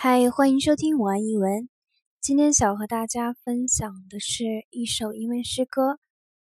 [0.00, 1.68] 嗨，欢迎收听我爱英文。
[2.20, 5.98] 今天想和大家分享的是一首英文诗歌。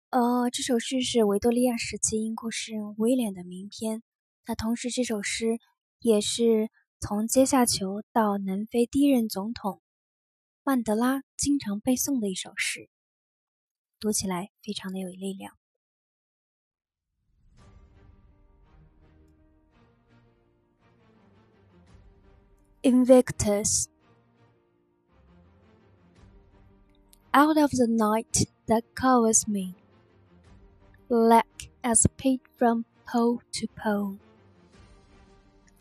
[0.10, 4.02] 呃，这首诗是维多利亚时期英国诗人威廉的名篇。
[4.48, 5.60] 那同时，这首诗
[6.00, 9.80] 也是从阶下囚到南非第一任总统
[10.64, 12.90] 曼德拉经常背诵的一首诗，
[14.00, 15.54] 读起来非常的有力量。
[22.86, 23.88] Invictus.
[27.34, 29.74] Out of the night that covers me,
[31.10, 34.20] black as a pit from pole to pole,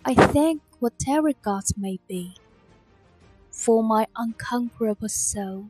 [0.02, 2.36] I thank whatever gods may be
[3.50, 5.66] for my unconquerable soul.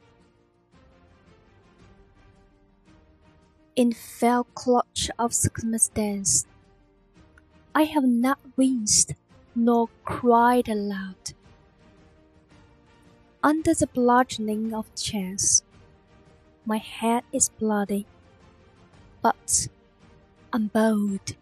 [3.75, 6.47] In fell clutch of circumstance,
[7.75, 9.15] I have not winced
[9.55, 11.35] nor cried aloud.
[13.43, 15.63] Under the bludgeoning of chance,
[16.67, 18.07] my head is bloody,
[19.21, 19.69] but
[20.53, 21.37] I'm bold.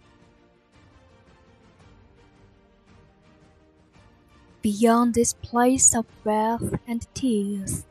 [4.62, 7.84] Beyond this place of wrath and tears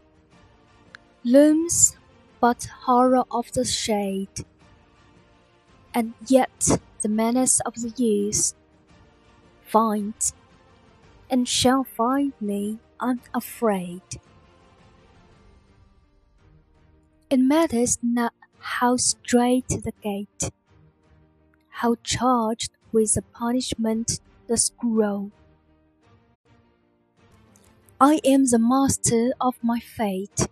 [1.23, 1.95] looms
[2.39, 4.45] but horror of the shade,
[5.93, 8.55] and yet the menace of the years
[9.71, 10.33] finds
[11.29, 14.01] and shall find me unafraid.
[17.29, 20.51] It matters not how straight the gate,
[21.69, 25.31] how charged with the punishment the scroll.
[28.01, 30.47] I am the master of my fate.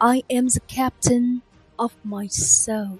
[0.00, 1.42] I am the captain
[1.78, 2.98] of my soul.